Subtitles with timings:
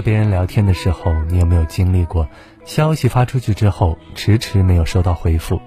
[0.00, 2.26] 和别人聊天的时候，你有没有经历过
[2.64, 5.60] 消息发出去之后迟迟没有收到回复？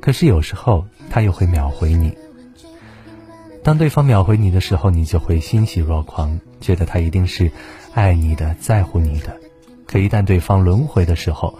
[0.00, 2.12] 可是有时候他又会秒回你。
[3.62, 7.52] 当对方秒回你的时候，你就会欣喜若狂，觉得他一定是
[7.94, 9.36] 爱你的、在乎你的。
[9.86, 11.56] 可一旦对方轮回的时候，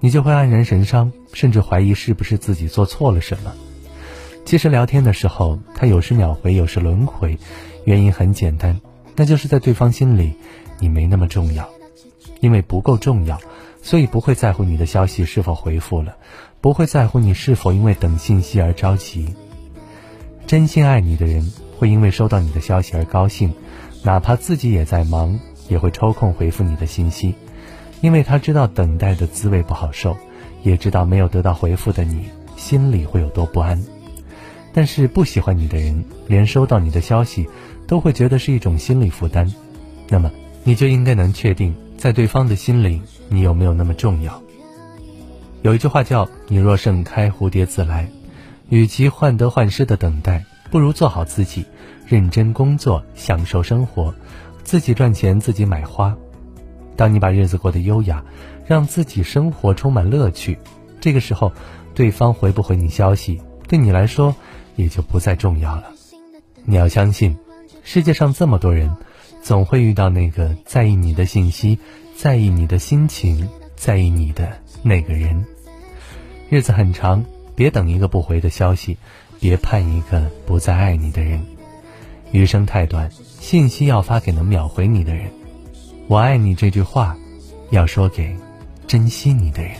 [0.00, 3.54] 你就会黯然神伤，甚至怀疑是不是自己做错了什么。
[4.44, 7.38] 其实聊天的时候，他有时秒回，有时轮回，
[7.84, 8.80] 原因很简单，
[9.16, 10.34] 那就是在对方心里，
[10.78, 11.68] 你没那么重要。
[12.40, 13.40] 因为不够重要，
[13.82, 16.16] 所以不会在乎你的消息是否回复了，
[16.60, 19.34] 不会在乎你是否因为等信息而着急。
[20.46, 23.54] 真心爱你的人，会因为收到你的消息而高兴，
[24.02, 27.34] 哪怕自己也在忙，也会抽空回复你的信息。
[28.02, 30.14] 因为他知道等待的滋味不好受，
[30.62, 33.82] 也知道没有得到回复的你心里会有多不安。
[34.76, 37.48] 但是不喜欢你的人，连收到你的消息
[37.86, 39.50] 都会觉得是一种心理负担。
[40.10, 40.30] 那么
[40.64, 44.42] 你就应该能确定，在对方的心里你有没有那么重要。
[45.62, 48.06] 有一句话叫“你若盛开，蝴蝶自来”。
[48.68, 51.64] 与其患得患失的等待，不如做好自己，
[52.06, 54.14] 认真工作，享受生活，
[54.62, 56.14] 自己赚钱，自己买花。
[56.96, 58.22] 当你把日子过得优雅，
[58.66, 60.58] 让自己生活充满乐趣，
[61.00, 61.50] 这个时候，
[61.94, 64.34] 对方回不回你消息，对你来说
[64.76, 65.92] 也就不再重要了。
[66.64, 67.36] 你要相信，
[67.82, 68.96] 世界上这么多人，
[69.42, 71.78] 总会遇到那个在意你的信息、
[72.16, 75.44] 在意你的心情、在意你的那个人。
[76.48, 78.96] 日子很长，别等一个不回的消息，
[79.40, 81.44] 别盼一个不再爱你的人。
[82.32, 83.10] 余生太短，
[83.40, 85.30] 信息要发给能秒回你的人。
[86.08, 87.16] 我爱你这句话，
[87.70, 88.36] 要说给
[88.86, 89.72] 珍惜你的人。